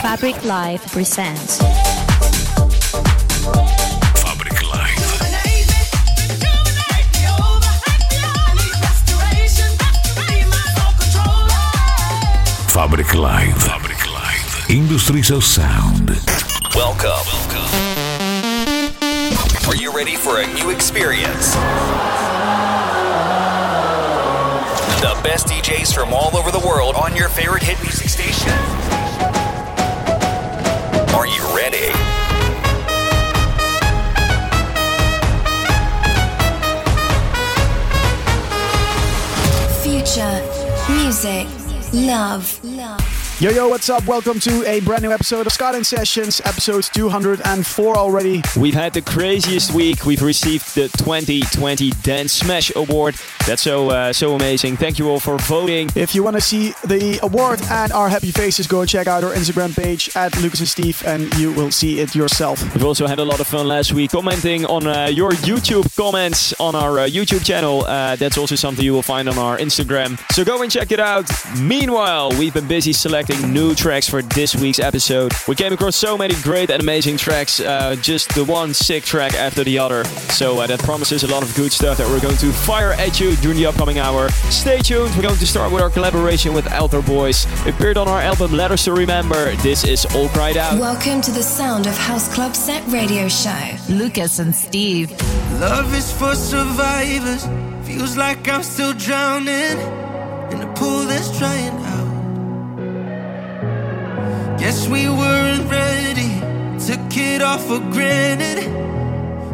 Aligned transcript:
Fabric 0.00 0.44
Live 0.44 0.80
presents. 0.92 1.58
Fabric 4.22 4.62
Live. 4.62 4.98
Fabric 12.70 13.14
Live. 13.14 13.62
Fabric 13.62 14.06
Live. 14.12 14.70
Industries 14.70 15.30
of 15.32 15.42
Sound. 15.42 16.10
Welcome. 16.76 17.26
Are 19.66 19.76
you 19.76 19.92
ready 19.92 20.14
for 20.14 20.40
a 20.40 20.46
new 20.54 20.70
experience? 20.70 21.54
The 25.00 25.20
best 25.24 25.48
DJs 25.48 25.92
from 25.92 26.14
all 26.14 26.36
over 26.36 26.52
the 26.52 26.64
world 26.64 26.94
on 26.94 27.16
your 27.16 27.28
favorite 27.28 27.64
hit 27.64 27.82
music 27.82 28.08
station. 28.08 29.07
Are 31.14 31.26
you 31.26 31.42
ready? 31.56 31.92
Future, 39.82 40.42
music, 40.88 41.46
love, 41.92 42.60
love. 42.62 42.97
Yo, 43.40 43.50
yo, 43.50 43.68
what's 43.68 43.88
up? 43.88 44.04
Welcome 44.04 44.40
to 44.40 44.68
a 44.68 44.80
brand 44.80 45.04
new 45.04 45.12
episode 45.12 45.46
of 45.46 45.52
Scott 45.52 45.68
Scotland 45.68 45.86
Sessions, 45.86 46.40
episode 46.44 46.82
204 46.82 47.96
already. 47.96 48.42
We've 48.56 48.74
had 48.74 48.94
the 48.94 49.00
craziest 49.00 49.72
week. 49.72 50.04
We've 50.04 50.22
received 50.22 50.74
the 50.74 50.88
2020 50.98 51.90
Dance 52.02 52.32
Smash 52.32 52.74
Award. 52.74 53.14
That's 53.46 53.62
so 53.62 53.90
uh, 53.90 54.12
so 54.12 54.34
amazing. 54.34 54.76
Thank 54.76 54.98
you 54.98 55.08
all 55.08 55.20
for 55.20 55.38
voting. 55.38 55.88
If 55.94 56.16
you 56.16 56.24
want 56.24 56.34
to 56.34 56.40
see 56.40 56.70
the 56.84 57.20
award 57.22 57.60
and 57.70 57.92
our 57.92 58.08
happy 58.08 58.32
faces, 58.32 58.66
go 58.66 58.84
check 58.84 59.06
out 59.06 59.22
our 59.22 59.32
Instagram 59.34 59.76
page 59.76 60.10
at 60.16 60.36
Lucas 60.40 60.58
and 60.58 60.68
Steve, 60.68 61.00
and 61.06 61.32
you 61.34 61.52
will 61.52 61.70
see 61.70 62.00
it 62.00 62.14
yourself. 62.14 62.60
We've 62.74 62.84
also 62.84 63.06
had 63.06 63.20
a 63.20 63.24
lot 63.24 63.38
of 63.38 63.46
fun 63.46 63.68
last 63.68 63.92
week 63.92 64.10
commenting 64.10 64.66
on 64.66 64.86
uh, 64.86 65.06
your 65.06 65.30
YouTube 65.30 65.94
comments 65.96 66.58
on 66.58 66.74
our 66.74 66.98
uh, 66.98 67.06
YouTube 67.06 67.44
channel. 67.44 67.84
Uh, 67.84 68.16
that's 68.16 68.36
also 68.36 68.56
something 68.56 68.84
you 68.84 68.94
will 68.94 69.02
find 69.02 69.28
on 69.28 69.38
our 69.38 69.58
Instagram. 69.58 70.18
So 70.32 70.44
go 70.44 70.62
and 70.62 70.72
check 70.72 70.90
it 70.90 70.98
out. 70.98 71.30
Meanwhile, 71.56 72.30
we've 72.30 72.54
been 72.54 72.66
busy 72.66 72.92
selecting 72.92 73.27
new 73.36 73.74
tracks 73.74 74.08
for 74.08 74.22
this 74.22 74.56
week's 74.56 74.78
episode. 74.78 75.32
We 75.46 75.54
came 75.54 75.72
across 75.72 75.96
so 75.96 76.16
many 76.16 76.34
great 76.42 76.70
and 76.70 76.82
amazing 76.82 77.18
tracks, 77.18 77.60
uh, 77.60 77.96
just 77.96 78.34
the 78.34 78.44
one 78.44 78.72
sick 78.72 79.04
track 79.04 79.34
after 79.34 79.64
the 79.64 79.78
other. 79.78 80.04
So 80.32 80.58
uh, 80.58 80.66
that 80.66 80.80
promises 80.80 81.24
a 81.24 81.28
lot 81.28 81.42
of 81.42 81.54
good 81.54 81.70
stuff 81.70 81.98
that 81.98 82.08
we're 82.08 82.20
going 82.20 82.36
to 82.38 82.50
fire 82.52 82.92
at 82.92 83.20
you 83.20 83.36
during 83.36 83.58
the 83.58 83.66
upcoming 83.66 83.98
hour. 83.98 84.30
Stay 84.50 84.78
tuned. 84.78 85.14
We're 85.14 85.22
going 85.22 85.36
to 85.36 85.46
start 85.46 85.72
with 85.72 85.82
our 85.82 85.90
collaboration 85.90 86.54
with 86.54 86.66
Elder 86.72 87.02
Boys. 87.02 87.46
Appeared 87.66 87.98
on 87.98 88.08
our 88.08 88.20
album 88.20 88.52
Letters 88.52 88.84
to 88.84 88.92
Remember. 88.92 89.54
This 89.56 89.84
is 89.84 90.06
All 90.14 90.28
Cried 90.28 90.56
Out. 90.56 90.78
Welcome 90.78 91.20
to 91.22 91.30
the 91.30 91.42
Sound 91.42 91.86
of 91.86 91.96
House 91.96 92.32
Club 92.34 92.56
Set 92.56 92.86
radio 92.88 93.28
show. 93.28 93.76
Lucas 93.88 94.38
and 94.38 94.54
Steve. 94.54 95.10
Love 95.60 95.94
is 95.94 96.10
for 96.12 96.34
survivors. 96.34 97.46
Feels 97.86 98.16
like 98.16 98.48
I'm 98.48 98.62
still 98.62 98.94
drowning 98.94 99.78
in 100.50 100.62
a 100.62 100.72
pool 100.74 101.04
that's 101.04 101.36
drying 101.38 101.74
out. 101.84 102.07
Guess 104.58 104.88
we 104.88 105.08
weren't 105.08 105.70
ready. 105.70 106.30
Took 106.86 107.16
it 107.16 107.42
all 107.42 107.58
for 107.58 107.78
granted. 107.94 108.64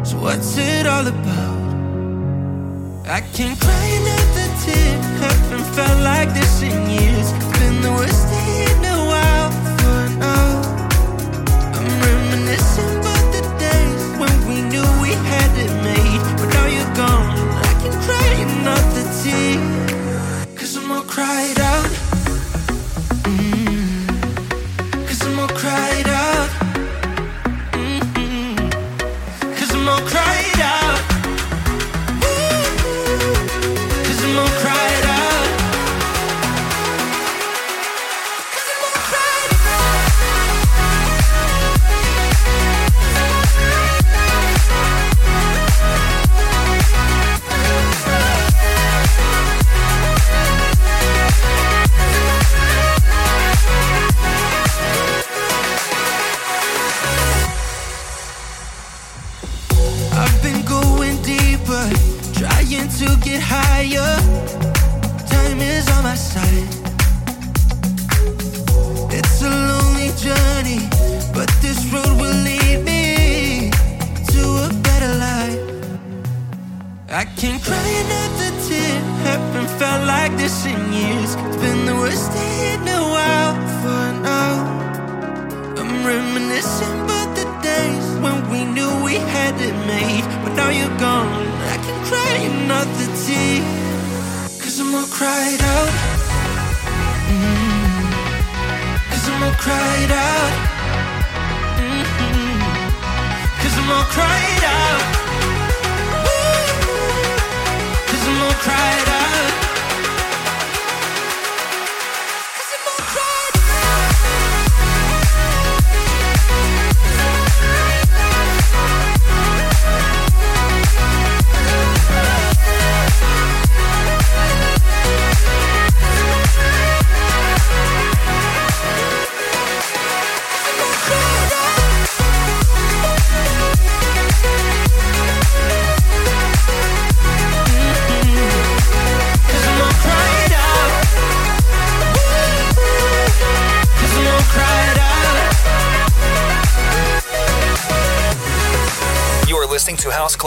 So 0.03 0.17
what's 0.17 0.57
it 0.57 0.87
all 0.87 1.05
about? 1.05 1.65
I 3.07 3.21
can't 3.35 3.59
cry 3.59 3.85
another 4.01 4.49
tear. 4.63 4.93
Haven't 5.21 5.67
felt 5.75 5.99
like 6.01 6.33
this 6.33 6.61
in 6.63 6.89
years. 6.89 7.31
Been 7.59 7.81
the 7.81 7.91
worst 7.91 8.23
day 8.33 8.65
in 8.71 8.79
a 8.95 8.99
while 9.11 9.51
for 9.77 10.01
now. 10.25 10.47
Uh, 10.73 11.77
I'm 11.77 11.87
reminiscing 12.05 12.91
about 12.99 13.25
the 13.35 13.43
days 13.61 14.03
when 14.21 14.37
we 14.49 14.57
knew 14.71 14.87
we 15.05 15.11
had 15.31 15.51
it 15.65 15.73
made. 15.89 16.23
But 16.39 16.49
now 16.55 16.67
you're 16.75 16.95
gone. 16.95 17.29
I 17.63 17.71
can 17.81 17.93
cry 18.05 18.29
another 18.47 19.05
I'm 20.85 20.91
all 20.91 21.01
cried 21.03 21.59
out. 21.59 21.64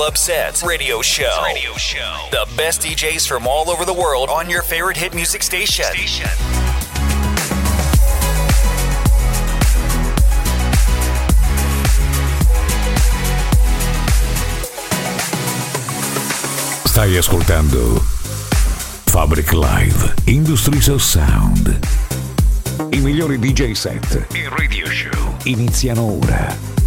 To 0.09 0.15
House 0.15 0.17
Club 0.17 0.17
Sets 0.17 0.63
Radio 0.63 1.03
Show. 1.03 1.43
Radio 1.45 1.73
Show. 1.75 2.29
The 2.31 2.47
best 2.57 2.83
DJs 2.83 3.27
from 3.27 3.47
all 3.47 3.71
over 3.71 3.85
the 3.85 3.93
world 3.93 4.31
on 4.31 4.49
your 4.49 4.63
favorite 4.63 4.97
hit 4.97 5.15
music 5.15 5.43
station. 5.43 5.85
Stai 16.87 17.17
ascoltando 17.17 18.01
Fabric 19.07 19.53
Live. 19.53 20.15
Industries 20.27 20.89
of 20.89 21.03
Sound. 21.03 21.79
I 22.93 23.01
migliori 23.01 23.39
DJ 23.39 23.73
set 23.73 24.27
e 24.33 24.49
radio 24.49 24.87
show 24.87 25.37
iniziano 25.45 26.05
ora. 26.05 26.78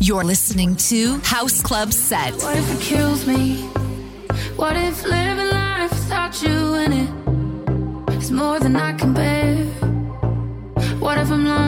You're 0.00 0.24
listening 0.24 0.76
to 0.76 1.18
House 1.18 1.60
Club 1.60 1.92
Set. 1.92 2.34
What 2.34 2.56
if 2.56 2.80
it 2.80 2.80
kills 2.80 3.26
me? 3.26 3.62
What 4.56 4.76
if 4.76 5.02
living 5.04 5.50
life 5.50 5.90
without 5.90 6.40
you 6.42 6.74
in 6.74 6.92
it 6.92 8.14
is 8.14 8.30
more 8.30 8.60
than 8.60 8.76
I 8.76 8.92
can 8.92 9.12
bear? 9.12 9.38
our 11.00 11.14
buddies 11.14 11.67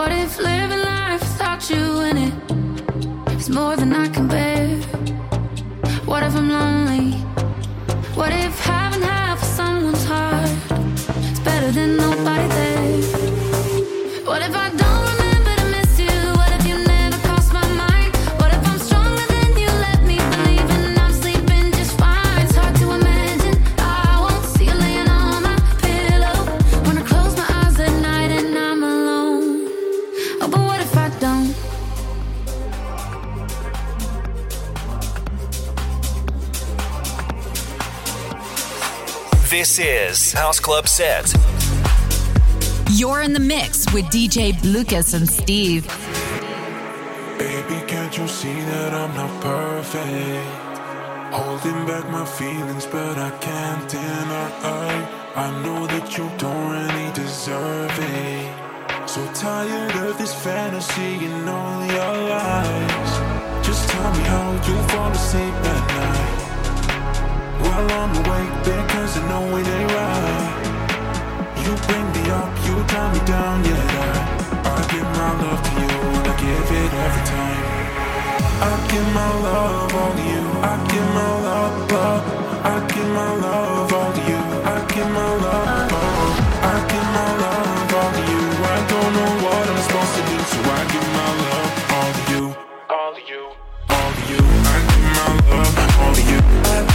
What 0.00 0.12
if 0.12 0.38
living 0.38 0.80
life 0.80 1.20
without 1.20 1.68
you 1.68 2.00
in 2.08 2.16
it 2.16 3.32
is 3.38 3.50
more 3.50 3.76
than 3.76 3.92
I 3.92 4.08
can 4.08 4.28
bear? 4.28 4.80
What 6.06 6.22
if 6.22 6.34
I'm 6.34 6.48
lonely? 6.48 7.18
What 8.14 8.32
if 8.32 8.58
having 8.60 9.02
half 9.02 9.42
of 9.42 9.46
someone's 9.46 10.02
heart 10.06 10.48
is 11.30 11.40
better 11.40 11.70
than 11.70 11.98
nobody 11.98 12.48
there? 12.48 12.69
This 39.70 39.78
is 39.78 40.32
House 40.32 40.58
Club 40.58 40.88
Set. 40.88 41.32
You're 42.90 43.22
in 43.22 43.32
the 43.32 43.38
mix 43.38 43.86
with 43.92 44.04
DJ 44.06 44.60
Lucas 44.64 45.14
and 45.14 45.30
Steve. 45.30 45.86
Baby, 47.38 47.86
can't 47.86 48.18
you 48.18 48.26
see 48.26 48.52
that 48.52 48.92
I'm 48.92 49.14
not 49.14 49.30
perfect? 49.40 51.32
Holding 51.32 51.86
back 51.86 52.10
my 52.10 52.24
feelings, 52.24 52.84
but 52.86 53.16
I 53.16 53.30
can't 53.38 53.88
deny. 53.88 55.30
I 55.36 55.62
know 55.62 55.86
that 55.86 56.18
you 56.18 56.28
don't 56.36 56.70
really 56.72 57.12
deserve 57.12 57.96
it. 57.96 59.08
So 59.08 59.24
tired 59.34 59.94
of 60.04 60.18
this 60.18 60.34
fantasy 60.34 61.26
and 61.26 61.48
all 61.48 61.86
your 61.86 62.28
lies. 62.28 63.64
Just 63.64 63.88
tell 63.88 64.12
me 64.14 64.24
how 64.24 64.50
you 64.66 64.88
fall 64.88 65.12
asleep 65.12 65.54
at 65.54 65.86
night. 65.94 66.39
While 67.70 67.92
I'm 67.92 68.10
awake, 68.20 68.64
there 68.64 68.84
cause 68.88 69.16
I 69.16 69.22
know 69.30 69.56
it 69.56 69.66
ain't 69.76 69.90
right. 69.94 70.70
You 71.62 71.72
bring 71.86 72.06
me 72.14 72.22
up, 72.38 72.50
you 72.66 72.74
tie 72.90 73.12
me 73.14 73.20
down, 73.30 73.62
yeah 73.62 73.78
I, 74.02 74.74
I 74.74 74.82
give 74.90 75.08
my 75.20 75.30
love 75.42 75.62
to 75.66 75.72
you 75.78 75.92
and 76.18 76.26
I 76.26 76.34
give 76.42 76.70
it 76.82 76.92
every 77.06 77.24
time. 77.30 77.60
I 78.70 78.72
give 78.90 79.08
my 79.14 79.30
love 79.46 79.94
all 79.94 80.12
to 80.18 80.22
you. 80.32 80.44
I 80.70 80.74
give 80.90 81.08
my 81.14 81.32
love, 81.46 81.92
love. 81.92 82.22
I 82.72 82.76
give 82.92 83.10
my 83.20 83.34
love 83.44 83.92
all 83.92 84.12
to 84.16 84.22
you. 84.30 84.40
I 84.72 84.76
give 84.92 85.10
my 85.18 85.30
love, 85.46 85.92
love. 85.92 86.34
I 86.72 86.74
give 86.90 87.08
my 87.14 87.28
love. 87.38 87.49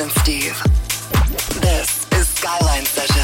and 0.00 0.10
Steve. 0.12 0.56
This 1.60 2.06
is 2.12 2.28
Skyline 2.28 2.84
Session. 2.84 3.17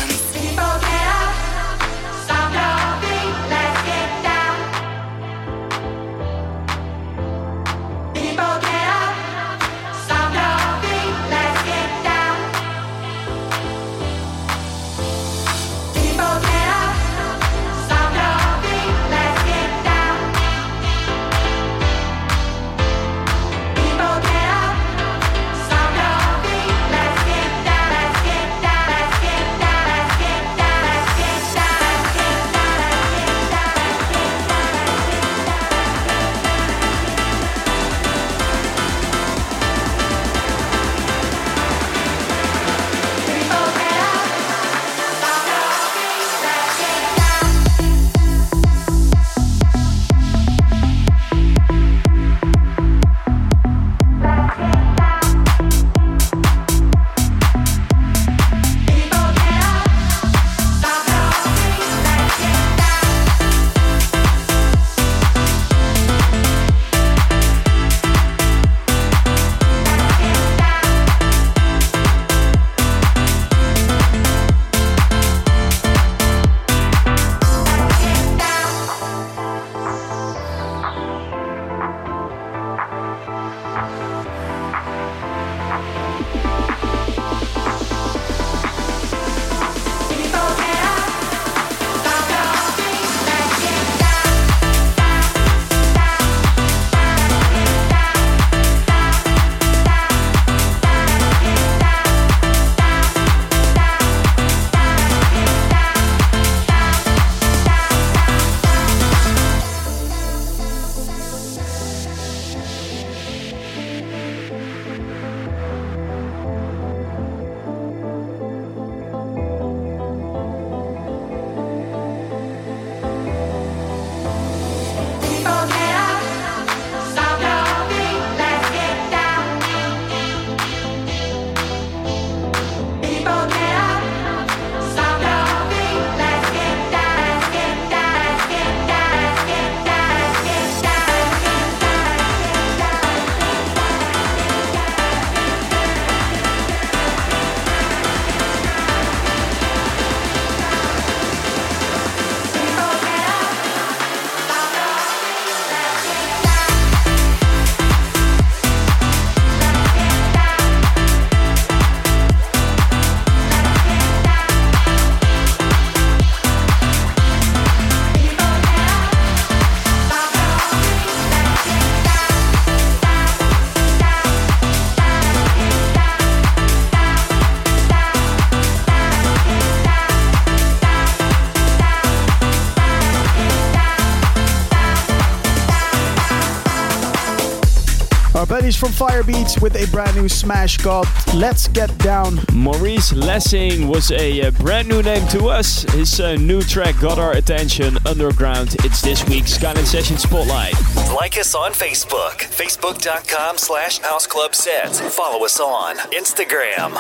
From 188.84 189.08
Firebeats 189.08 189.62
with 189.62 189.76
a 189.76 189.90
brand 189.90 190.14
new 190.14 190.28
smash 190.28 190.76
called 190.76 191.06
Let's 191.32 191.68
Get 191.68 191.96
Down. 191.98 192.40
Maurice 192.52 193.14
Lessing 193.14 193.88
was 193.88 194.10
a 194.10 194.42
uh, 194.42 194.50
brand 194.50 194.88
new 194.88 195.02
name 195.02 195.26
to 195.28 195.46
us. 195.46 195.84
His 195.92 196.20
uh, 196.20 196.34
new 196.34 196.60
track 196.60 197.00
got 197.00 197.18
our 197.18 197.32
attention. 197.32 197.96
Underground. 198.04 198.76
It's 198.80 199.00
this 199.00 199.26
week's 199.26 199.52
Skyline 199.52 199.86
Session 199.86 200.18
Spotlight. 200.18 200.74
Like 201.14 201.38
us 201.38 201.54
on 201.54 201.72
Facebook, 201.72 202.42
facebook.com 202.42 203.56
slash 203.56 204.00
House 204.00 204.26
Club 204.26 204.54
Set. 204.54 204.94
Follow 204.94 205.44
us 205.46 205.58
on 205.60 205.96
Instagram. 206.12 206.92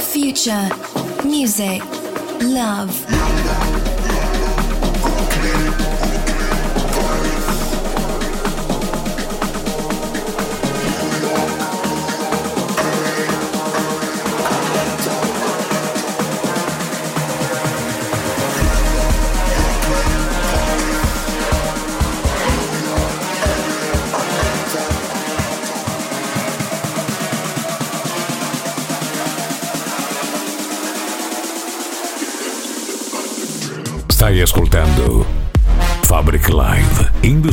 Future, 0.00 0.68
music, 1.22 1.82
love. 2.40 3.67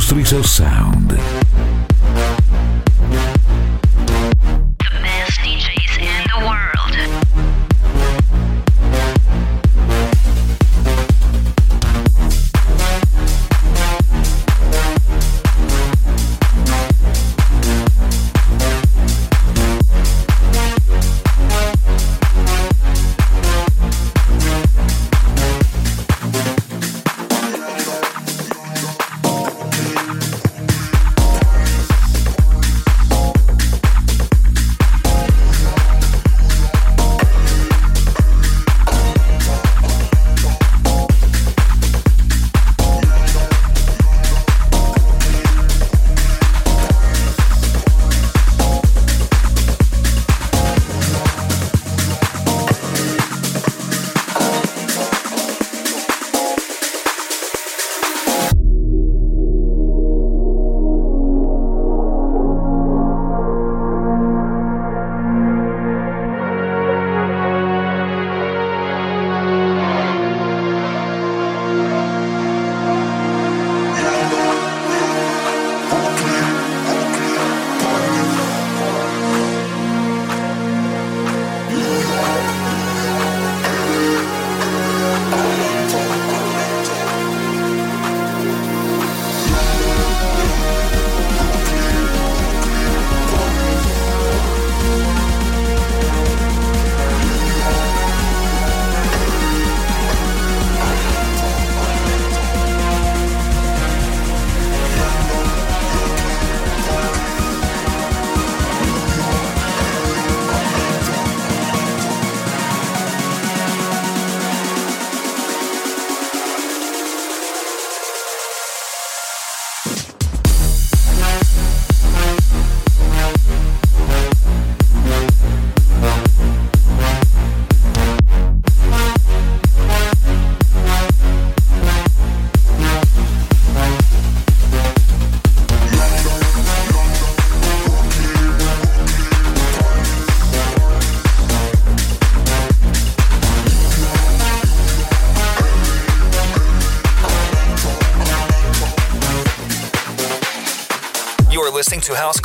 Industries 0.08 0.32
of 0.38 0.46
Sound. 0.46 1.55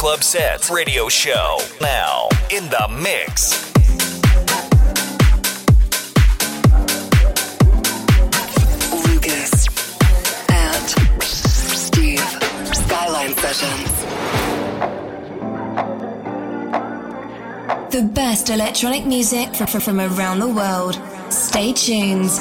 Club 0.01 0.23
Sets 0.23 0.71
radio 0.71 1.07
show. 1.09 1.59
Now, 1.79 2.27
in 2.49 2.63
the 2.71 2.87
mix. 2.89 3.71
Lucas 9.05 9.67
and 10.49 11.21
Steve. 11.21 12.19
Skyline 12.73 13.35
Sessions. 13.35 14.01
The 17.91 18.09
best 18.11 18.49
electronic 18.49 19.05
music 19.05 19.53
from, 19.53 19.67
from 19.67 19.99
around 19.99 20.39
the 20.39 20.49
world. 20.49 20.99
Stay 21.29 21.73
tuned. 21.73 22.31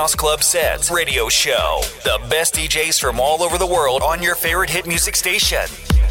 House 0.00 0.14
Club 0.14 0.42
Sets 0.42 0.90
radio 0.90 1.28
show. 1.28 1.82
The 2.04 2.18
best 2.30 2.54
DJs 2.54 2.98
from 2.98 3.20
all 3.20 3.42
over 3.42 3.58
the 3.58 3.66
world 3.66 4.02
on 4.02 4.22
your 4.22 4.34
favorite 4.34 4.70
hit 4.70 4.86
music 4.86 5.14
station. 5.14 5.60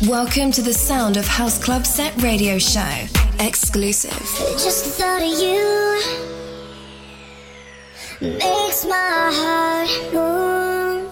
Welcome 0.07 0.51
to 0.51 0.61
the 0.61 0.75
sound 0.75 1.17
of 1.17 1.25
House 1.25 1.57
Club 1.57 1.87
Set 1.87 2.15
radio 2.21 2.59
show. 2.59 2.87
Exclusive. 3.39 4.11
Just 4.61 4.85
thought 4.99 5.23
of 5.23 5.41
you 5.41 5.99
makes 8.21 8.85
my 8.85 9.31
heart 9.33 9.89
move. 10.13 11.11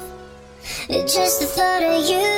Just 1.12 1.40
the 1.40 1.48
thought 1.48 1.82
of 1.82 2.08
you. 2.08 2.37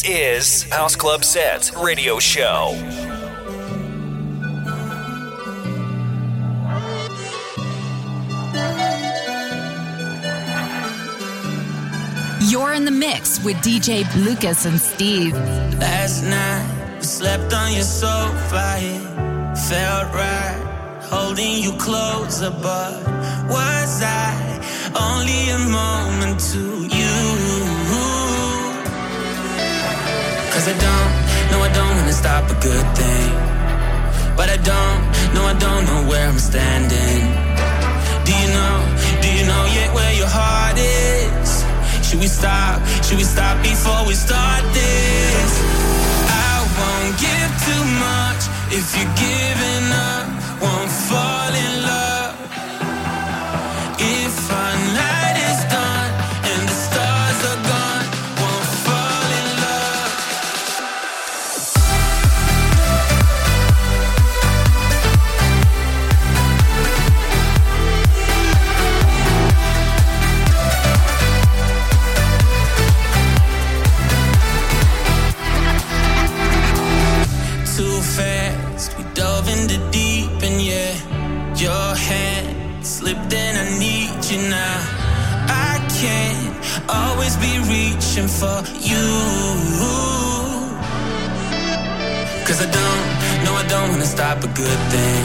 This 0.00 0.08
is 0.08 0.62
House 0.70 0.96
Club 0.96 1.24
Set 1.24 1.72
Radio 1.76 2.18
Show. 2.18 2.70
You're 12.48 12.72
in 12.72 12.86
the 12.86 12.90
mix 12.90 13.44
with 13.44 13.56
DJ 13.58 14.06
Lucas 14.24 14.64
and 14.64 14.80
Steve. 14.80 15.34
Last 15.34 16.22
night, 16.22 16.96
we 16.96 17.02
slept 17.02 17.52
on 17.52 17.72
your 17.74 17.82
sofa. 17.82 18.76
It 18.78 19.58
felt 19.68 20.14
right, 20.14 20.98
holding 21.02 21.62
you 21.62 21.72
closer. 21.72 22.50
But 22.50 23.04
was 23.50 24.02
I 24.02 24.40
only 24.98 25.50
a 25.50 25.58
moment 25.58 26.40
to 26.52 26.79
Cause 30.60 30.68
I 30.68 30.78
don't, 30.78 31.12
no, 31.52 31.58
I 31.64 31.72
don't 31.72 31.96
wanna 31.96 32.12
stop 32.12 32.44
a 32.50 32.54
good 32.60 32.86
thing. 32.94 33.32
But 34.36 34.50
I 34.50 34.58
don't, 34.60 35.00
no, 35.32 35.46
I 35.48 35.56
don't 35.58 35.86
know 35.86 36.06
where 36.06 36.28
I'm 36.28 36.38
standing. 36.38 37.22
Do 38.26 38.32
you 38.36 38.48
know, 38.52 38.76
do 39.22 39.28
you 39.32 39.46
know 39.46 39.64
yet 39.72 39.94
where 39.94 40.12
your 40.12 40.28
heart 40.28 40.76
is? 40.76 41.64
Should 42.06 42.20
we 42.20 42.26
stop, 42.26 42.84
should 43.02 43.16
we 43.16 43.24
stop 43.24 43.56
before 43.62 44.06
we 44.06 44.12
start 44.12 44.62
this? 44.74 45.50
I 46.28 46.52
won't 46.76 47.16
give 47.16 47.50
too 47.64 47.84
much 48.04 48.42
if 48.68 48.84
you're 49.00 49.14
giving 49.16 49.88
up. 49.96 50.29
Reaching 88.10 88.28
for 88.28 88.62
you. 88.80 89.06
Cause 92.46 92.60
I 92.60 92.68
don't, 92.78 93.04
no, 93.44 93.52
I 93.54 93.64
don't 93.68 93.90
wanna 93.90 94.04
stop 94.04 94.38
a 94.38 94.48
good 94.48 94.80
thing. 94.92 95.24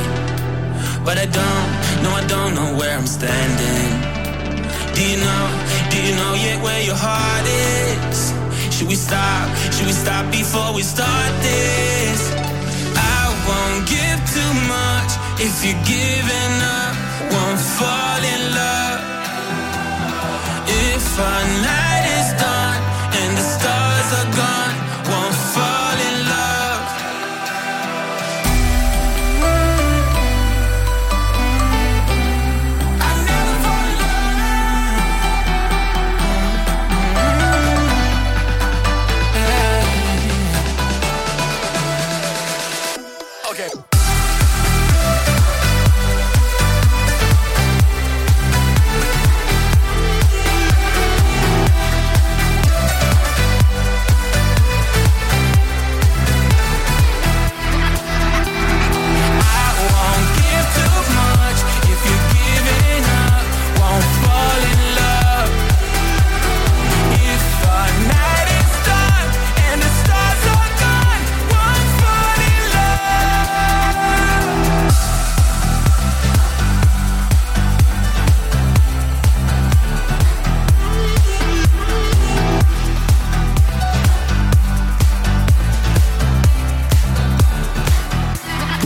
But 1.03 1.17
I 1.17 1.25
don't, 1.25 1.67
no, 2.03 2.09
I 2.11 2.23
don't 2.27 2.53
know 2.53 2.77
where 2.77 2.95
I'm 2.97 3.07
standing. 3.07 3.89
Do 4.93 5.01
you 5.01 5.17
know, 5.17 5.43
do 5.89 5.97
you 6.05 6.15
know 6.15 6.33
yet 6.35 6.61
where 6.61 6.81
your 6.83 6.95
heart 6.97 7.45
is? 7.57 8.33
Should 8.75 8.87
we 8.87 8.95
stop, 8.95 9.49
should 9.73 9.87
we 9.87 9.93
stop 9.93 10.31
before 10.31 10.73
we 10.75 10.83
start 10.83 11.31
this? 11.41 12.21
I 12.95 13.21
won't 13.47 13.83
give 13.89 14.19
too 14.35 14.53
much 14.75 15.11
if 15.41 15.55
you're 15.65 15.83
giving 15.85 16.55
up. 16.77 16.93
Won't 17.33 17.59
fall 17.77 18.21
in 18.33 18.41
love 18.59 18.99
if 20.67 21.19
our 21.19 21.45
night 21.63 22.14
are 24.13 24.31
gone. 24.31 24.64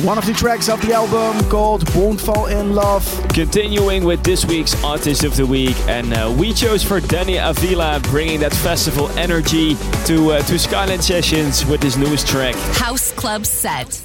One 0.10 0.17
of 0.17 0.26
the 0.26 0.34
tracks 0.34 0.69
of 0.69 0.82
the 0.82 0.91
album 0.91 1.48
called 1.52 1.88
Won't 1.93 2.19
Fall 2.19 2.48
in 2.48 2.74
Love. 2.74 3.06
Continuing 3.32 4.04
with 4.04 4.24
this 4.24 4.43
week's 4.43 4.74
Artist 4.84 5.24
of 5.24 5.36
the 5.36 5.45
Week, 5.45 5.78
and 5.88 6.12
uh, 6.15 6.34
we 6.36 6.52
chose 6.52 6.84
for 6.84 7.00
Danny 7.00 7.38
Avila, 7.38 8.00
bringing 8.06 8.39
that 8.39 8.52
festival 8.52 9.08
energy 9.10 9.76
to 10.06 10.32
uh, 10.32 10.41
to 10.41 10.58
Skyline 10.58 11.04
Sessions 11.04 11.63
with 11.67 11.84
his 11.84 11.95
newest 11.95 12.28
track. 12.28 12.56
House 12.56 13.12
Club 13.12 13.45
Set. 13.45 14.02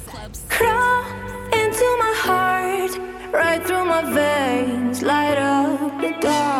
Crawl 0.47 1.05
into 1.51 1.85
my 1.97 2.13
heart, 2.17 3.33
right 3.33 3.65
through 3.65 3.85
my 3.85 4.03
veins, 4.13 5.01
light 5.01 5.39
up 5.39 6.01
the 6.01 6.11
dark. 6.21 6.54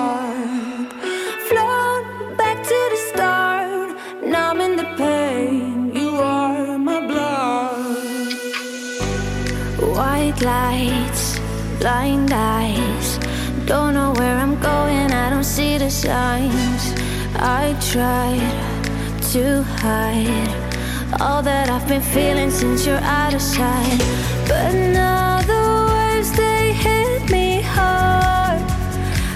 White 10.35 10.43
lights, 10.43 11.39
blind 11.79 12.33
eyes. 12.33 13.17
Don't 13.65 13.93
know 13.93 14.11
where 14.17 14.35
I'm 14.35 14.59
going, 14.59 15.13
I 15.13 15.29
don't 15.29 15.45
see 15.45 15.77
the 15.77 15.89
signs. 15.89 16.93
I 17.35 17.73
tried 17.79 19.21
to 19.31 19.63
hide 19.63 21.21
all 21.21 21.41
that 21.41 21.69
I've 21.69 21.87
been 21.87 22.01
feeling 22.01 22.51
since 22.51 22.85
you're 22.85 22.97
out 22.97 23.33
of 23.33 23.41
sight. 23.41 23.99
But 24.47 24.73
now 24.73 25.41
the 25.41 25.93
waves 25.93 26.31
they 26.33 26.73
hit 26.73 27.31
me 27.31 27.61
hard, 27.61 28.61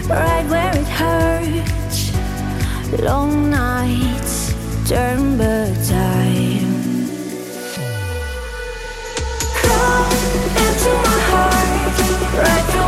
right 0.09 0.45
where 0.49 0.75
it 0.75 0.87
hurts. 0.99 2.11
Long 3.01 3.49
nights 3.49 4.53
turn 4.89 5.37
but 5.37 5.73
time. 5.85 6.48
Right 12.37 12.78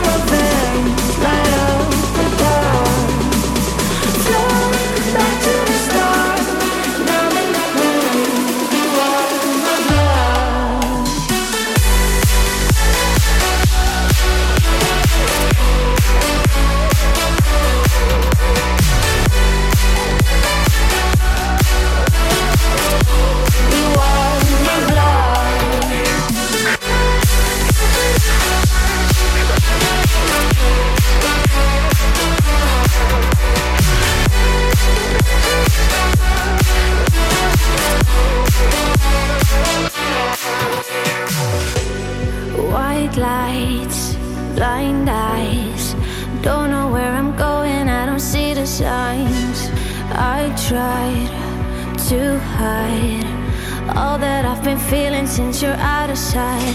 all 54.01 54.17
that 54.17 54.45
I've 54.45 54.63
been 54.63 54.79
feeling 54.79 55.27
since 55.27 55.61
you're 55.61 55.81
out 55.95 56.09
of 56.09 56.17
sight. 56.17 56.73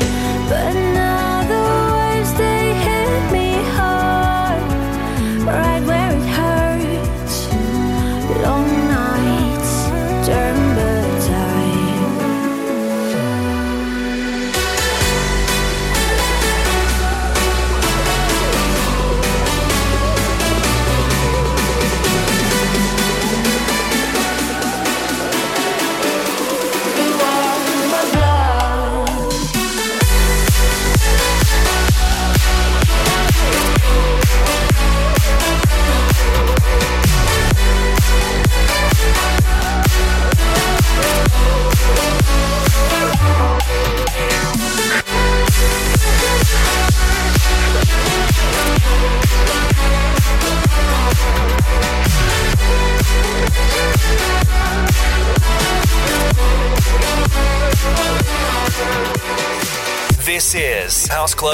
But 0.48 0.74
now 0.74 1.15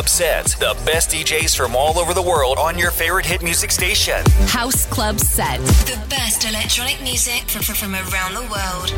Club 0.02 0.08
Set, 0.08 0.46
the 0.58 0.76
best 0.84 1.10
DJs 1.10 1.56
from 1.56 1.76
all 1.76 1.96
over 1.96 2.12
the 2.12 2.22
world 2.22 2.58
on 2.58 2.76
your 2.76 2.90
favorite 2.90 3.24
hit 3.24 3.40
music 3.40 3.70
station. 3.70 4.24
House 4.48 4.84
Club 4.86 5.20
Set. 5.20 5.60
The 5.60 5.96
best 6.10 6.44
electronic 6.44 7.00
music 7.02 7.48
from, 7.48 7.62
from, 7.62 7.76
from 7.76 7.94
around 7.94 8.34
the 8.34 8.42
world. 8.50 8.90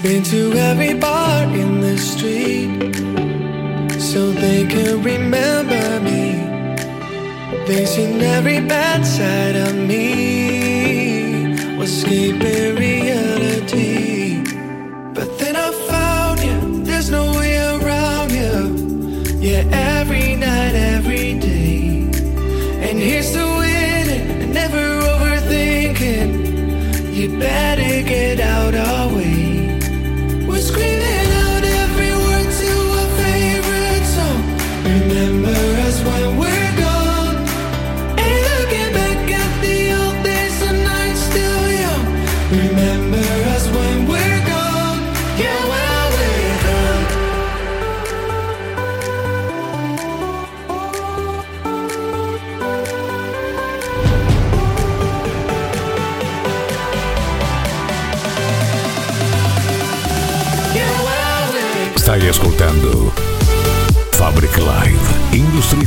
Been 0.00 0.22
to 0.22 0.52
every 0.52 0.94
bar 0.94 1.42
in 1.42 1.80
the 1.80 1.98
street 1.98 2.94
so 4.00 4.30
they 4.30 4.64
can 4.64 5.02
remember 5.02 5.74
me. 5.74 5.77
Seen 7.68 8.22
every 8.22 8.60
bad 8.60 9.04
side 9.04 9.54
of 9.54 9.74
me, 9.76 11.54
was 11.76 11.90
escaping 11.98 12.76
reality. 12.76 14.42
But 15.12 15.38
then 15.38 15.54
I 15.54 15.70
found 15.86 16.40
you, 16.40 16.82
there's 16.84 17.10
no 17.10 17.30
way 17.32 17.58
around 17.58 18.30
you. 18.32 18.74
Yeah, 19.38 19.64
every 20.00 20.34
night, 20.36 20.74
every 20.74 21.34
day. 21.38 22.08
And 22.88 22.98
here's 22.98 23.32
to 23.32 23.44
winning 23.58 24.50
never 24.52 25.02
overthinking. 25.12 26.30
You 27.14 27.38
better 27.38 27.67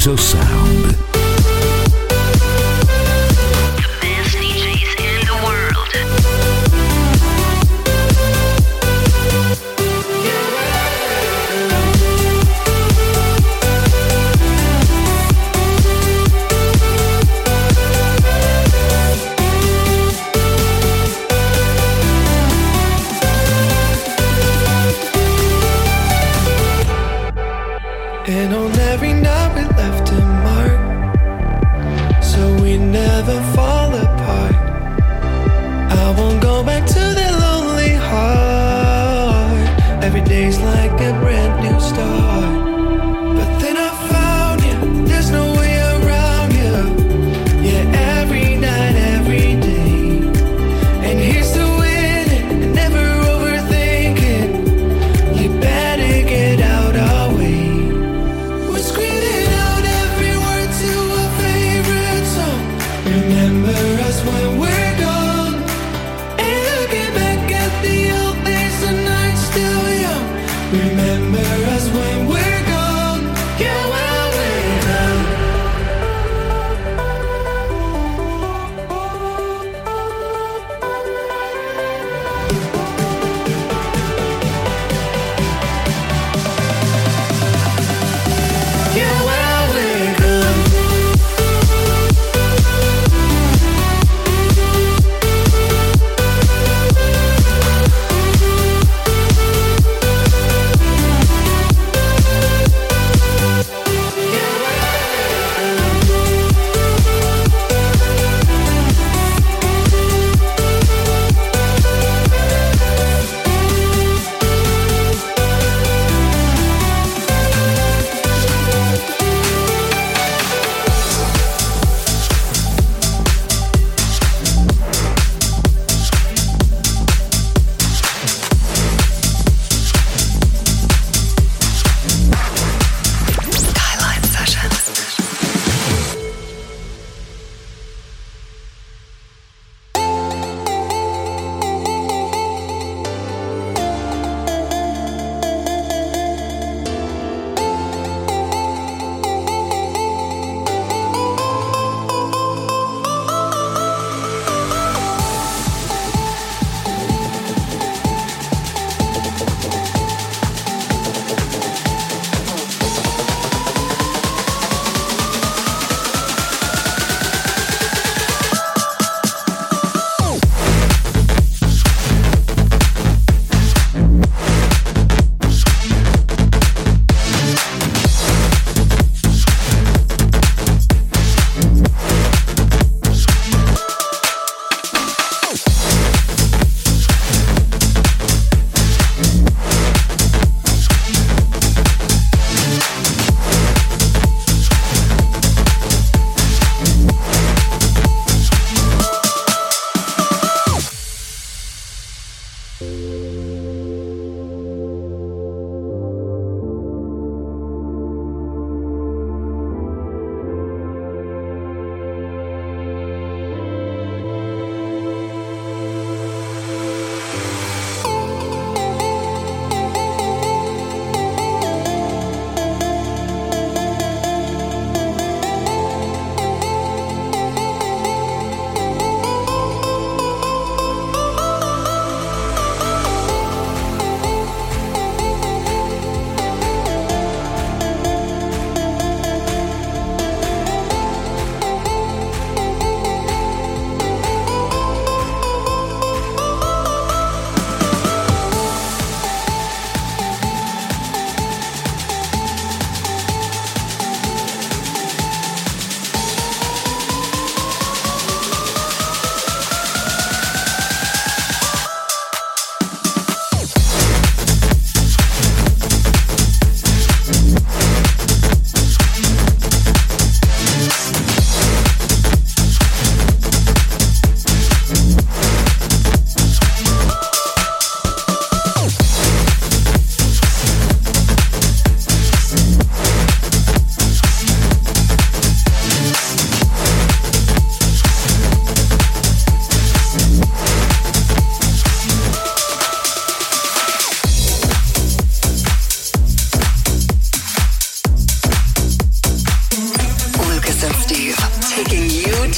So 0.01 0.15
sound. 0.15 0.80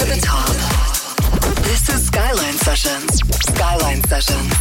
to 0.05 0.15
the 0.15 0.21
top. 0.21 0.49
This 1.63 1.87
is 1.89 2.07
Skyline 2.07 2.53
Sessions. 2.53 3.21
Skyline 3.45 4.03
Sessions. 4.03 4.53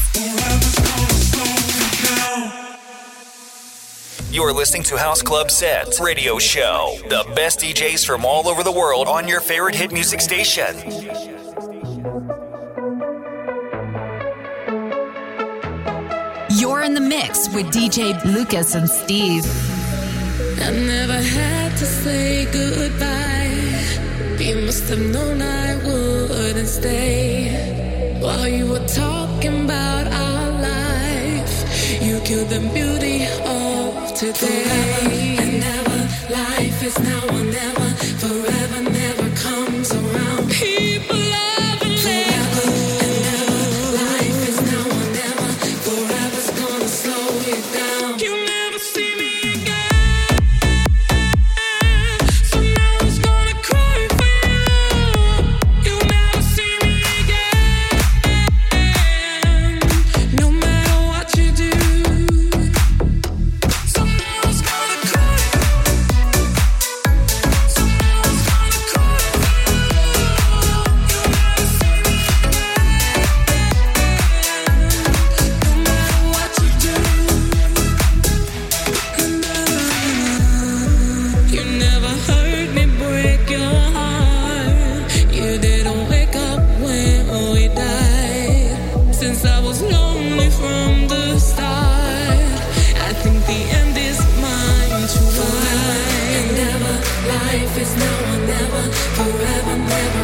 You're 4.31 4.53
listening 4.53 4.83
to 4.85 4.97
House 4.97 5.23
Club 5.23 5.51
Sets 5.51 6.01
radio 6.01 6.39
show. 6.39 6.97
The 7.09 7.25
best 7.35 7.61
DJs 7.61 8.07
from 8.07 8.25
all 8.25 8.49
over 8.49 8.63
the 8.63 8.73
world 8.73 9.09
on 9.09 9.27
your 9.27 9.41
favorite 9.41 9.75
hit 9.75 9.93
music 9.93 10.21
station. 10.21 10.77
You're 16.51 16.83
in 16.83 16.95
the 16.95 17.01
mix 17.01 17.53
with 17.53 17.67
DJ 17.67 18.23
Lucas 18.25 18.75
and 18.75 18.89
Steve. 18.89 19.45
I 20.61 20.71
never 20.71 21.21
had 21.21 21.77
to 21.79 21.85
say 21.85 22.45
goodbye. 22.53 23.42
You 24.43 24.57
must 24.57 24.89
have 24.89 24.99
known 24.99 25.41
I 25.41 25.77
wouldn't 25.85 26.67
stay 26.67 28.19
while 28.21 28.49
you 28.49 28.67
were 28.73 28.85
talking 28.89 29.67
about 29.67 30.09
our 30.09 30.51
life. 30.61 32.03
You 32.03 32.19
killed 32.25 32.49
the 32.49 32.59
beauty 32.75 33.25
of 33.47 34.13
today. 34.17 35.37
And 35.39 35.61
never, 35.61 35.99
life 36.29 36.83
is 36.83 36.99
now 36.99 37.23
or 37.29 37.45
never. 37.45 37.89
Forever. 38.19 38.92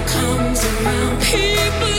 comes 0.06 0.64
around. 0.64 1.20
People 1.22 1.97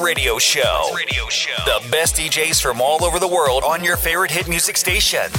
Radio 0.00 0.38
Show. 0.38 0.90
Radio 0.96 1.28
Show. 1.28 1.54
The 1.66 1.88
best 1.90 2.16
DJs 2.16 2.60
from 2.60 2.80
all 2.80 3.04
over 3.04 3.18
the 3.18 3.28
world 3.28 3.62
on 3.64 3.84
your 3.84 3.96
favorite 3.96 4.30
hit 4.30 4.48
music 4.48 4.76
station. 4.76 5.30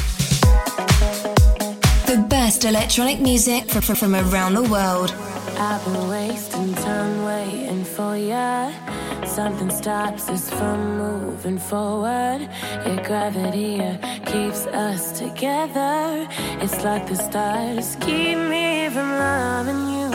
The 2.06 2.26
best 2.30 2.64
electronic 2.64 3.20
music 3.20 3.70
for, 3.70 3.82
for, 3.82 3.96
from 3.96 4.16
around 4.16 4.54
the 4.54 4.64
world. 4.64 5.14
I've 5.58 5.84
been 5.86 6.08
wasting 6.10 6.74
time 6.76 7.24
waiting 7.24 7.84
for 7.84 8.16
ya. 8.16 8.72
Something 9.26 9.70
stops 9.70 10.30
us 10.30 10.50
from 10.50 10.98
moving 10.98 11.58
forward. 11.58 12.48
Your 12.86 13.04
gravity 13.04 13.82
uh, 13.82 13.98
keeps 14.26 14.68
us 14.68 15.18
together. 15.18 16.28
It's 16.62 16.84
like 16.84 17.08
the 17.08 17.16
stars 17.16 17.96
keep 18.00 18.38
me 18.38 18.90
from 18.90 19.10
loving 19.18 19.90
you. 19.90 20.10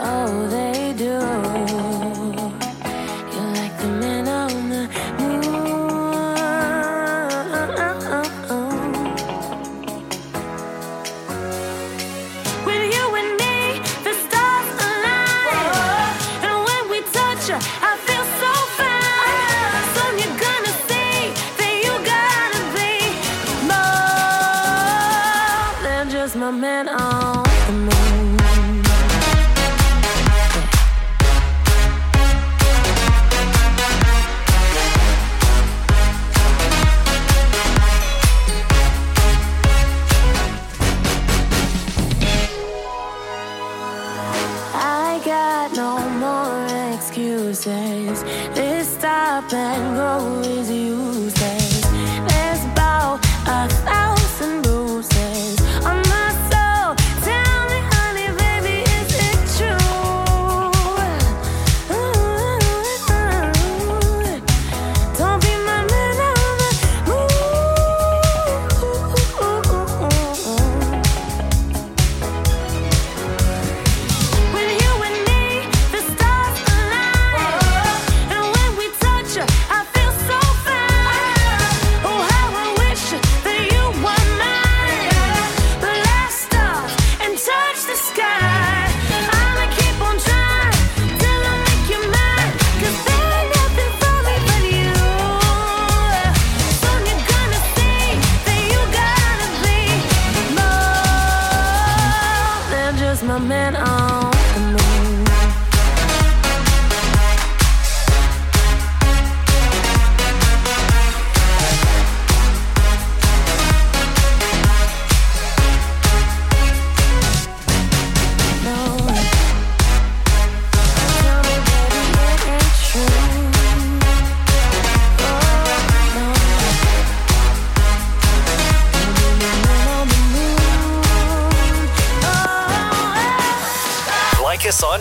Oh, 0.00 0.48
they 0.50 0.92
do. 0.96 1.47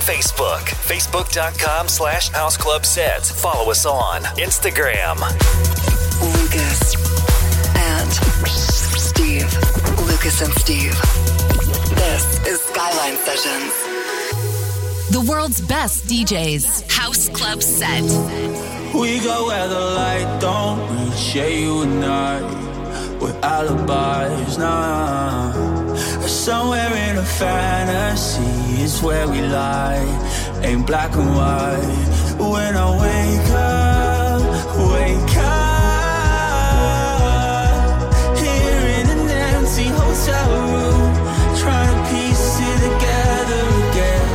Facebook, 0.07 0.63
facebook.com 0.87 1.89
slash 1.89 2.29
house 2.29 2.55
club 2.55 2.85
sets. 2.85 3.29
Follow 3.29 3.69
us 3.69 3.85
on 3.85 4.21
Instagram. 4.39 5.19
Lucas 6.39 6.95
and 7.75 8.09
Steve. 8.97 9.53
Lucas 10.07 10.41
and 10.41 10.53
Steve. 10.53 10.93
This 11.93 12.47
is 12.47 12.61
Skyline 12.61 13.17
Sessions. 13.17 13.73
The 15.11 15.25
world's 15.29 15.59
best 15.59 16.05
DJs. 16.05 16.89
House 16.89 17.27
Club 17.27 17.61
Set. 17.61 18.03
We 18.95 19.19
go 19.19 19.47
where 19.47 19.67
the 19.67 19.77
light 19.77 20.37
don't 20.39 20.79
reach, 21.03 21.35
yeah, 21.35 21.47
you 21.47 21.81
and 21.81 22.05
I, 22.05 22.41
with 23.19 23.35
alibis, 23.43 24.57
nah. 24.57 25.51
Somewhere 26.25 26.95
in 27.09 27.17
a 27.17 27.25
fantasy 27.25 28.66
is 28.81 29.01
where 29.01 29.27
we 29.27 29.41
lie, 29.41 30.05
ain't 30.61 30.85
black 30.85 31.15
and 31.15 31.29
white. 31.35 32.05
When 32.37 32.75
I 32.75 32.89
wake 33.05 33.49
up, 33.51 34.41
wake 34.93 35.37
up, 35.37 35.77
here 38.37 38.83
in 38.99 39.05
an 39.15 39.29
empty 39.53 39.87
hotel 40.01 40.49
room, 40.73 41.11
trying 41.61 41.93
to 41.95 42.01
piece 42.11 42.59
it 42.69 42.79
together 42.87 43.63
again. 43.87 44.27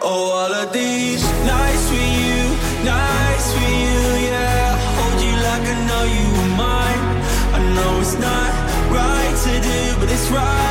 Oh, 0.00 0.30
all 0.38 0.52
of 0.62 0.68
these 0.72 1.22
nights 1.52 1.84
with 1.92 2.12
you, 2.22 2.38
nights 2.84 3.48
with 3.54 3.74
you, 3.84 4.00
yeah. 4.28 4.76
Hold 4.96 5.18
you 5.26 5.34
like 5.48 5.64
I 5.74 5.76
know 5.88 6.04
you 6.16 6.28
mine. 6.62 7.04
I 7.56 7.60
know 7.74 7.92
it's 8.00 8.16
not 8.28 8.50
right 8.98 9.36
to 9.44 9.54
do, 9.68 9.80
but 10.00 10.08
it's 10.10 10.28
right 10.30 10.67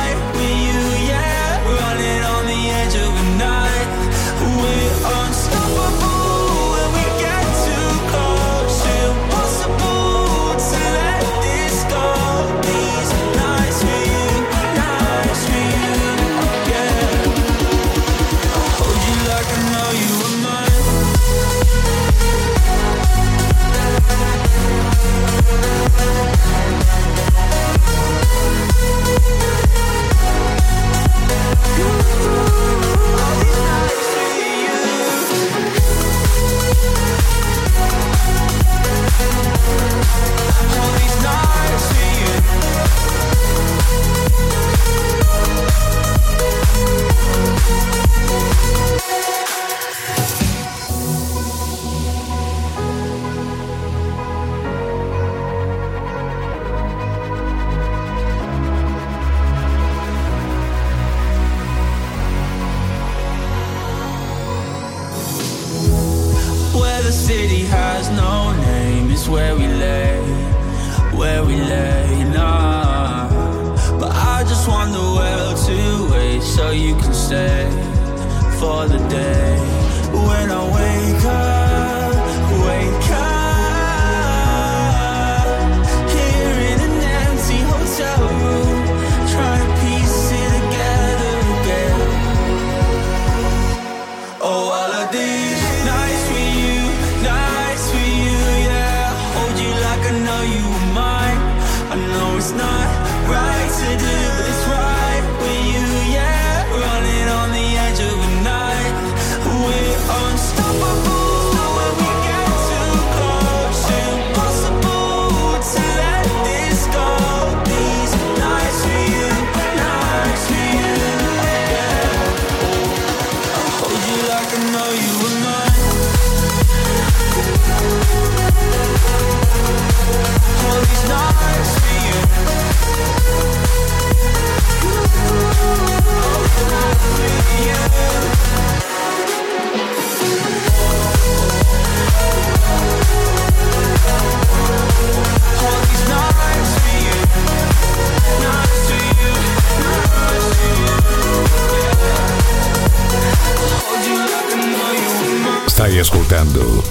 Stai 156.28 156.38
ascoltando 156.38 156.82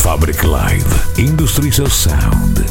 Fabric 0.00 0.44
Live 0.44 1.18
Industries 1.18 1.78
of 1.78 1.92
Sound. 1.92 2.64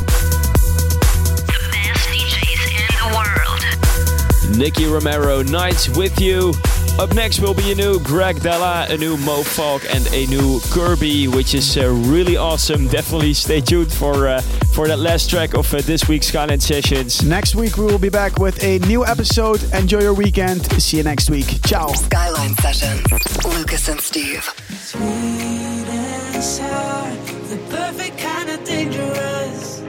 Nicky 4.57 4.85
Romero, 4.87 5.43
Nights 5.43 5.89
with 5.89 6.19
You. 6.19 6.53
Up 6.99 7.13
next 7.13 7.39
will 7.39 7.53
be 7.53 7.71
a 7.71 7.75
new 7.75 7.99
Greg 7.99 8.41
Della, 8.41 8.87
a 8.89 8.97
new 8.97 9.15
Mo 9.17 9.43
Falk, 9.43 9.83
and 9.93 10.07
a 10.11 10.25
new 10.25 10.59
Kirby, 10.71 11.27
which 11.27 11.53
is 11.53 11.77
uh, 11.77 11.89
really 12.09 12.35
awesome. 12.35 12.87
Definitely 12.87 13.33
stay 13.33 13.61
tuned 13.61 13.91
for 13.91 14.27
uh, 14.27 14.41
for 14.73 14.87
that 14.87 14.97
last 14.97 15.29
track 15.29 15.53
of 15.53 15.71
uh, 15.73 15.81
this 15.81 16.07
week's 16.07 16.27
Skyline 16.27 16.59
Sessions. 16.59 17.23
Next 17.23 17.53
week, 17.53 17.77
we 17.77 17.85
will 17.85 17.99
be 17.99 18.09
back 18.09 18.39
with 18.39 18.63
a 18.63 18.79
new 18.79 19.05
episode. 19.05 19.61
Enjoy 19.73 20.01
your 20.01 20.13
weekend. 20.15 20.65
See 20.81 20.97
you 20.97 21.03
next 21.03 21.29
week. 21.29 21.45
Ciao. 21.65 21.87
Skyline 21.89 22.55
Sessions. 22.55 23.45
Lucas 23.45 23.87
and 23.87 24.01
Steve. 24.01 24.43
Sweet 24.69 25.03
and 25.03 26.43
sour, 26.43 27.11
the 27.49 27.57
perfect 27.69 28.17
kind 28.17 28.49
of 28.49 28.63
dangerous. 28.63 29.81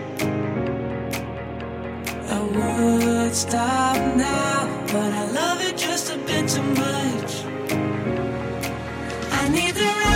I 2.31 2.41
would 2.43 3.35
stop 3.35 3.97
now, 4.17 4.87
but 4.87 5.13
I 5.13 5.31
love 5.31 5.61
it 5.63 5.79
just 5.79 6.13
a 6.13 6.19
bit 6.19 6.49
too 6.49 6.63
much. 6.63 7.45
I 9.33 9.49
need 9.49 9.75
the 9.75 9.85
right 9.85 10.14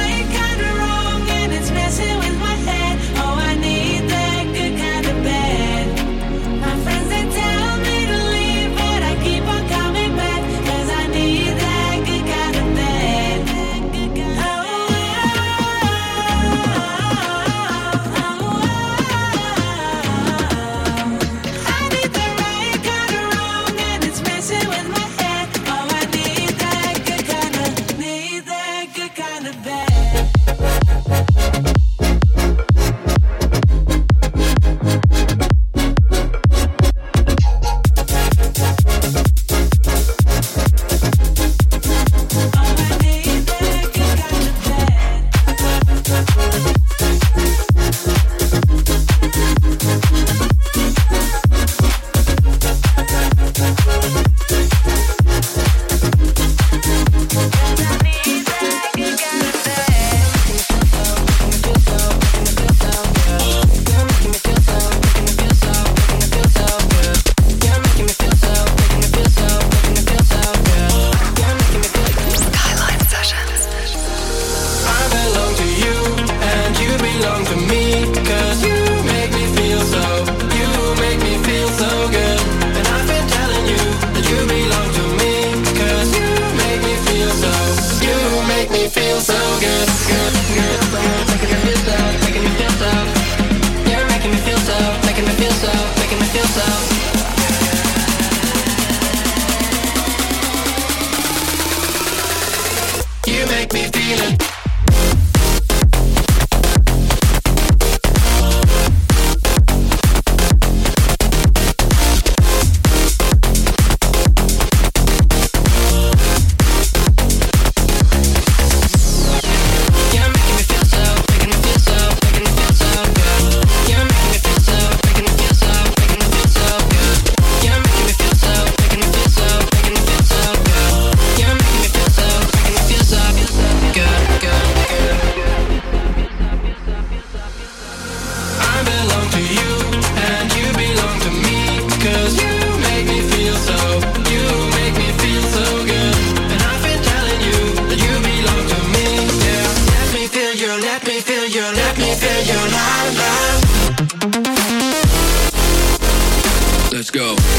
Let's 157.10 157.38
go. 157.38 157.57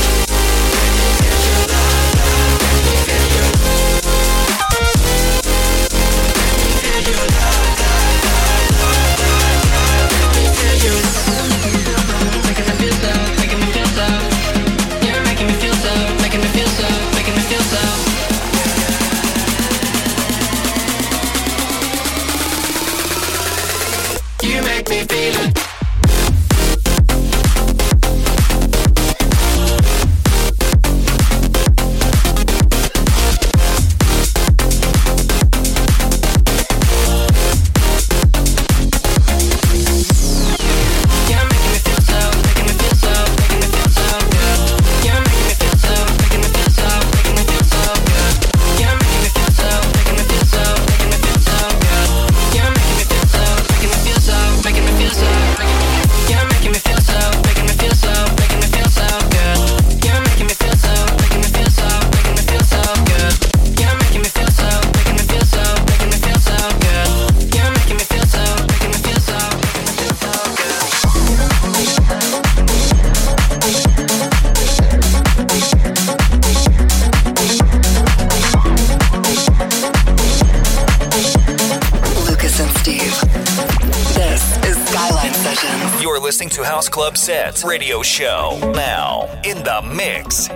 Sports 87.59 87.71
Radio 87.71 88.01
Show. 88.01 88.57
Now, 88.73 89.27
in 89.43 89.57
the 89.63 89.81
mix. 89.93 90.47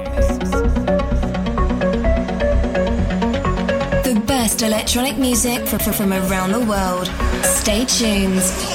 The 4.03 4.23
best 4.25 4.61
electronic 4.61 5.17
music 5.17 5.67
from, 5.67 5.79
from 5.79 6.13
around 6.13 6.53
the 6.53 6.61
world. 6.61 7.07
Stay 7.43 7.83
tuned. 7.85 8.72